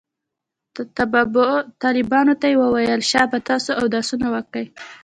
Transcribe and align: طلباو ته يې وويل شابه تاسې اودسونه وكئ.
طلباو 1.83 2.35
ته 2.41 2.47
يې 2.51 2.57
وويل 2.63 2.99
شابه 3.11 3.37
تاسې 3.49 3.71
اودسونه 3.81 4.27
وكئ. 4.35 4.65